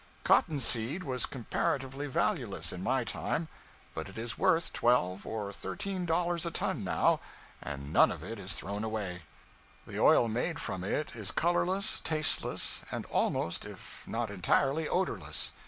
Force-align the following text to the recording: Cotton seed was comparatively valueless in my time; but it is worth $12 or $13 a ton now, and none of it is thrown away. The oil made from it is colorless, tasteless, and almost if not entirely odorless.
Cotton 0.23 0.59
seed 0.59 1.03
was 1.03 1.27
comparatively 1.27 2.07
valueless 2.07 2.73
in 2.73 2.81
my 2.81 3.03
time; 3.03 3.47
but 3.93 4.09
it 4.09 4.17
is 4.17 4.35
worth 4.35 4.73
$12 4.73 5.27
or 5.27 5.51
$13 5.51 6.43
a 6.43 6.49
ton 6.49 6.83
now, 6.83 7.19
and 7.61 7.93
none 7.93 8.11
of 8.11 8.23
it 8.23 8.39
is 8.39 8.53
thrown 8.53 8.83
away. 8.83 9.21
The 9.85 9.99
oil 9.99 10.27
made 10.27 10.57
from 10.59 10.83
it 10.83 11.15
is 11.15 11.29
colorless, 11.29 11.99
tasteless, 11.99 12.81
and 12.89 13.05
almost 13.11 13.63
if 13.63 14.01
not 14.07 14.31
entirely 14.31 14.89
odorless. 14.89 15.51